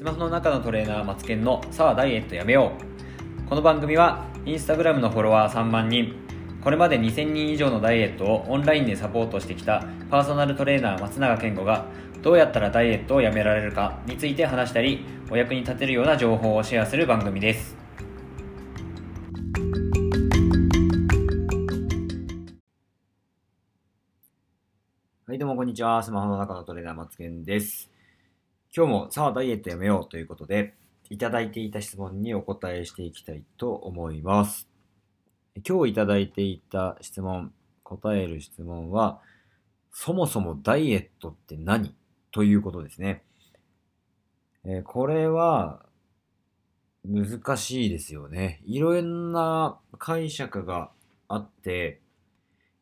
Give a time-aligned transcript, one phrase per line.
[0.00, 2.72] スマホの中のトレーナーマツケンのさあダイエットやめよ
[3.44, 3.46] う。
[3.46, 6.14] この番組はインスタグラムのフォロワー3万人。
[6.64, 11.84] これまで2000人以上のダイエットをオンラインでサポートしてきたパーソナルトレーナー松永健吾が
[12.22, 17.76] どうやったらダイエットをやめられるかについて話したりお役に立てるような情報をシェアする番組です。
[25.26, 26.02] はいどうもこんにちは。
[26.02, 27.99] スマホの中のトレーナーマツケンです。
[28.74, 30.74] 今日もさあダイエットやめようということで
[31.08, 34.68] いただいていた質問にお答えしていきたいと思います
[35.66, 37.52] 今日いただいていた質問
[37.82, 39.20] 答える質問は
[39.92, 41.94] そもそもダイエットって何
[42.30, 43.22] ということですね。
[44.64, 45.84] え、これは
[47.04, 48.60] 難しいですよね。
[48.64, 50.90] いろんな解釈が
[51.28, 52.00] あって、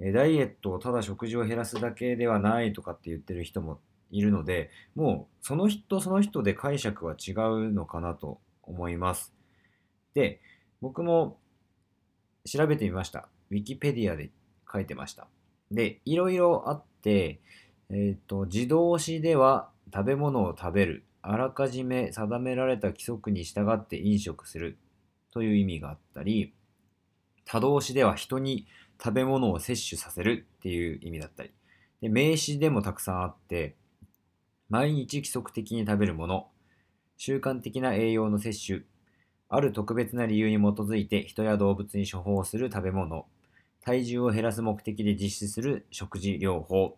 [0.00, 3.80] ダイエットをただ食事を減らすだけではないとかって言ってる人も
[4.16, 9.34] いるので、もうその人その人で解釈は違うのかなと思います。
[10.14, 10.40] で、
[10.80, 11.38] 僕も
[12.46, 13.28] 調べてみました。
[13.50, 14.30] ウィキペディアで
[14.72, 15.26] 書いてました。
[15.70, 17.40] で、いろいろあって、
[17.90, 21.04] えっ、ー、と、自動詞では食べ物を食べる。
[21.22, 24.78] あらかじめ定められた規則に従って飲食する
[25.32, 26.54] という意味があったり、
[27.46, 28.66] 他動詞では人に
[29.02, 31.50] 食べ物を摂取させるっていう意味だったり、
[32.00, 33.74] で名詞でもたくさんあって、
[34.68, 36.48] 毎日規則的に食べるもの、
[37.16, 38.84] 習慣的な栄養の摂取、
[39.48, 43.26] ある特別な理由に基づいて人や動物に処方する食べ物、
[43.80, 46.96] 体重を減らす目的で実施する食事療法、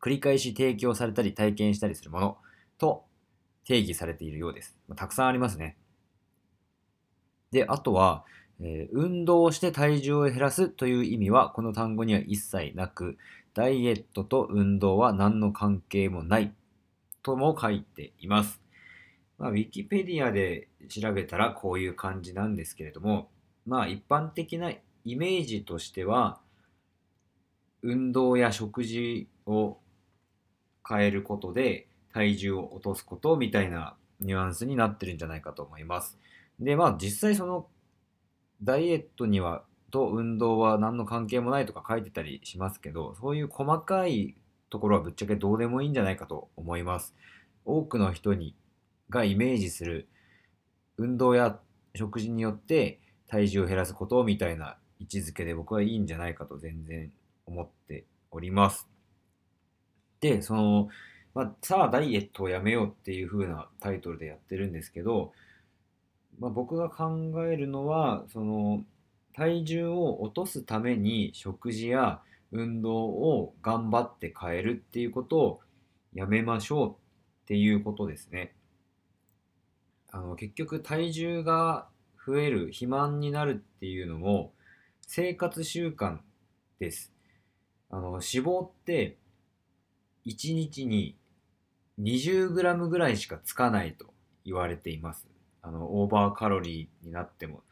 [0.00, 2.38] 繰り返し提供されたり体験したりするもの
[2.78, 3.04] と
[3.64, 4.76] 定義されているようです。
[4.96, 5.76] たくさんありますね。
[7.50, 8.24] で、あとは、
[8.60, 13.16] えー、運動をして体重を減らすという意味はこの単語には一切なく、
[13.58, 16.54] ダイエットと運動は何の関係もない
[17.24, 18.60] とも書いています。
[19.36, 23.32] まあ、ウィキペディアで調べたらこういう感じなんですけれども、
[23.66, 26.38] まあ一般的なイメージとしては、
[27.82, 29.78] 運動や食事を
[30.88, 36.16] 変えることで体重を落とすことみたいなニュアンスになってるんじゃないかと思います。
[36.60, 37.66] で、まあ実際その
[38.62, 44.34] ダイエットにはと運動は何の関係もないとか書いてたりしますけど、そういう細かい
[44.70, 47.14] ところはぶっちゃけどうでもいいんじゃないかと思います。
[47.64, 48.54] 多くの人に
[49.10, 50.08] がイメージする
[50.96, 51.58] 運動や
[51.94, 57.12] 食事によって体重を減らすことみたいな位置づけで僕はいいんじゃないかと全然
[57.46, 58.88] 思っております。
[60.20, 60.88] で、その、
[61.34, 65.32] まあ、さあダイエットをやめようっていう風なタイトルでやってるんですけど、
[66.38, 68.82] まあ、僕が考えるのは、その、
[69.34, 75.60] 体重を落とすために食事や運動を頑張って変えるっていうことを
[76.14, 76.94] やめましょうっ
[77.46, 78.54] ていうことですね。
[80.10, 81.88] あの結局体重が
[82.26, 84.52] 増える肥満になるっていうのも
[85.06, 86.18] 生活習慣
[86.78, 87.12] です。
[87.90, 89.16] あの脂肪って
[90.26, 91.16] 1日に
[92.00, 94.06] 20g ぐらいしかつかないと
[94.44, 95.26] 言われています。
[95.62, 97.62] あのオーバーカロリーになっても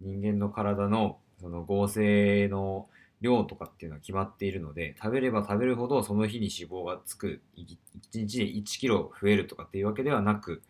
[0.00, 2.88] 人間の体のその合成の
[3.20, 7.40] 量とかっていうのは決まっているので食べれば食べるほどその日に脂肪がつく。
[7.56, 7.76] 1
[8.14, 10.62] 日で1 k g 増えるとかっていうわけではなく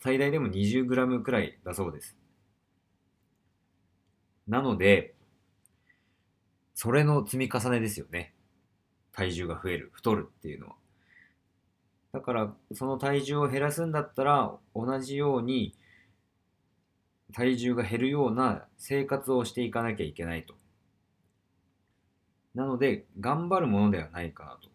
[0.00, 2.16] 最大でも 20g くらいだそうです。
[4.46, 5.14] なので
[6.74, 8.34] それの積み重ねですよね。
[9.12, 9.90] 体重が増える。
[9.94, 10.74] 太るっていうのは。
[12.12, 15.74] だからその体重を減らすんだったら同じように
[17.32, 20.54] 体重が減るような生活をしていかなきゃいけないと
[22.56, 24.70] なので、頑張るものではないかなと。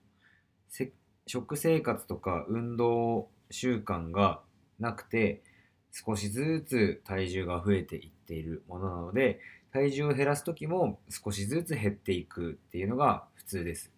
[1.28, 4.41] 食生活とか運動習慣が
[4.79, 5.41] なくて、
[5.91, 9.39] 少しずつ体重が増えていっているものなので、
[9.73, 13.91] 体重を減らす時も少しずつ減っていくっていうのが普通です。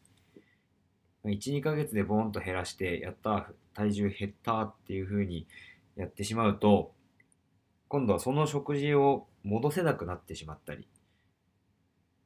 [1.25, 5.45] 1、2ヶ月でボーンと減らして、やった、体重減ったっていう風に
[5.97, 6.93] やってしまうと、
[7.93, 10.87] 今度はその食事を戻せなくなってしまったり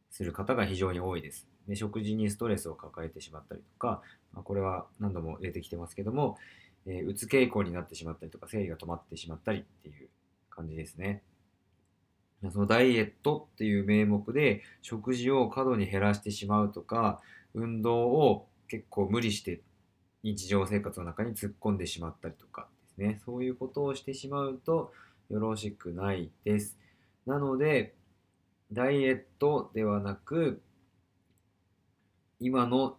[0.10, 1.46] する方が非常に多いです。
[1.68, 6.38] で食事にストレスを抱えてしまったりとか、まあ、これは何度も出てきてますけども、
[6.86, 10.08] えー、うつ傾向になってしまったりとか、生理が止まってしまったりっていう
[10.50, 11.22] 感じですね。
[12.50, 17.19] そのダイエットっていう名目で食事を過度に減らしてしまうとか、
[17.54, 19.60] 運動を結構無理して
[20.24, 23.22] 日常生活の中に突っ込んでしまったりとかですね。
[23.25, 24.94] そういうことをしてしまうと
[25.29, 26.77] よろしくないです。
[27.25, 27.95] なので、
[28.71, 30.62] ダイエットではなく、
[32.39, 32.97] 今の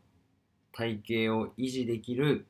[0.72, 2.46] 体型を維持できる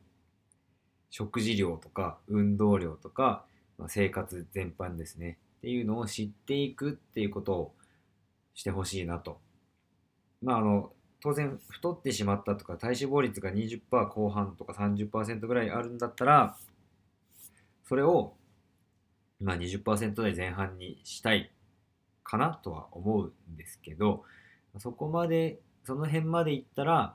[1.10, 3.44] 食事量とか運動量とか、
[3.78, 7.74] まあ、生活全般ですねっていうのを知っていくっていうことを
[8.54, 9.40] してほしいなと。
[10.42, 16.56] まああの当然太ってしまったとか体脂肪率が20%後半とか30%ぐらいあるんだったら
[17.88, 18.34] それを
[19.40, 21.50] まあ20%台前半にしたい
[22.24, 24.24] かなとは思うんですけど
[24.78, 27.14] そこまでその辺までいったら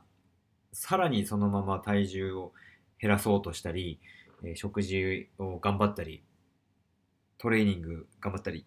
[0.72, 2.52] さらにそのまま体重を
[3.00, 4.00] 減らそうとしたり、
[4.44, 6.24] え食事を頑張ったり
[7.38, 8.66] トレーニング頑張ったり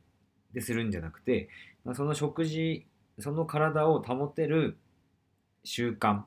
[0.53, 1.49] でするんじゃなくて、
[1.95, 2.87] その食事
[3.19, 4.77] その体を保てる
[5.65, 6.23] 習慣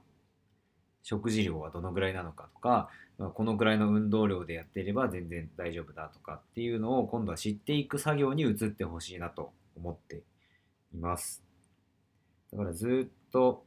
[1.03, 10.23] 食事量はどのぐらいなのかとか、このぐらいの運動量でやっていれば全然大丈夫だとかっていうのを今度は知っていく作業に移ってほしいなと思って
[10.93, 11.43] います。
[12.51, 13.65] だからずっと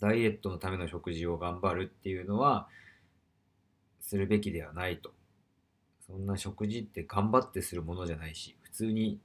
[0.00, 2.68] ダイエットのための食事を頑張るっていうのは
[4.00, 5.12] するべきではないと。
[6.06, 9.18] そんな食事って頑張ってするものじゃないし普通に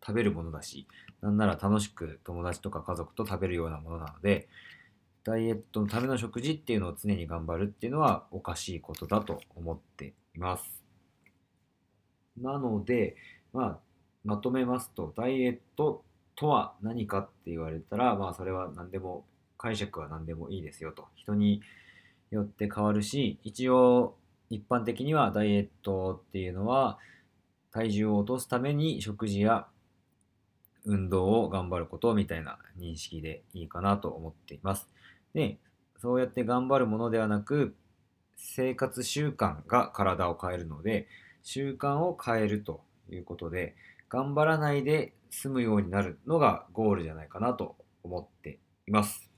[0.00, 0.86] 食べるものだし
[1.20, 4.48] なんなら楽しく友達とか家族と食べるようなものなので
[5.24, 10.82] ダイエットのための食事っていうのを常に頑張るっていうのはおかしいことだと思っています。
[12.40, 13.16] なので
[13.52, 13.78] まあ
[14.24, 16.04] まとめますとダイエット
[16.36, 19.24] とは何かって言われたらまあそれは何でも
[19.56, 21.06] 解釈は何でもいいですよと。
[21.16, 21.62] 人に
[22.30, 24.16] よって変わるし一応
[24.50, 26.98] 一般的にはダイエットっていうのは
[27.70, 29.66] 体重を落とすために食事や
[30.88, 34.88] 運動を頑張ることみたいな認識でいいかなと思っています。
[35.34, 35.58] で、
[36.00, 37.76] そうやって頑張るものではなく、
[38.36, 41.06] 生活習慣が体を変えるので、
[41.42, 43.76] 習慣を変えるということで、
[44.08, 49.30] 頑張らないで済むようになるのがゴールじゃないかなと思っています。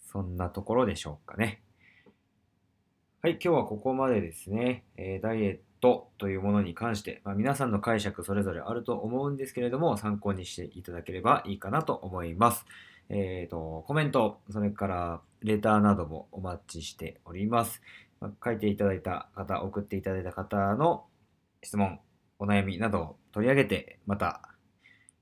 [0.00, 1.62] そんなところでしょうかね。
[3.22, 4.84] はい、今日はここまでですね。
[4.96, 12.64] えー、ダイエットというものに関して、まあ、皆さんの解釈それぞれあると思うんですけれども、参考にしていただければいいかなと思います。
[13.08, 17.82] えっ、ー、と、コメント、それからレターなどもお待ちしております。
[18.20, 21.04] まあ、書いていただいた方、送っていただいた方の
[21.62, 22.00] 質問、
[22.38, 24.42] お悩みなどを取り上げて、また、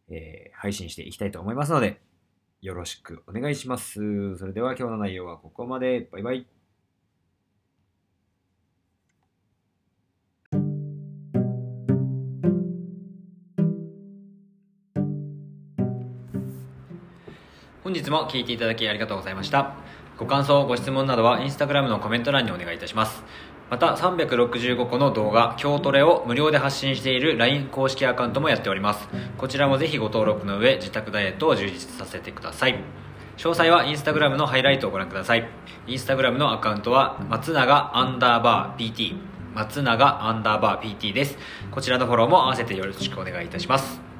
[0.08, 2.00] えー、配信していきたいと思いますので、
[2.60, 4.38] よろしくお願いします。
[4.38, 6.08] それでは今日の内容はここまで。
[6.10, 6.63] バイバイ。
[17.94, 19.74] 日も聴いていただきありがとうございました。
[20.18, 23.24] ご感想、ご質問などはインスタグラムのコメント欄にお願いいたします。
[23.70, 29.08] また365個の動画、京トレを無料で発信している LINE 公式アカウントもやっております。
[29.38, 32.78] こちらもぜひご登録の上、自宅ダイエットを充実させてください。
[33.36, 35.48] 詳細はインスタグラムのハイライトをご覧ください。
[35.86, 39.16] インスタグラムのアカウントは松永アンダーバー PT
[39.54, 41.38] 松永アンダーバー PT です。
[41.70, 44.13] こちらのフォローも合わせてよろしくお願いいたします。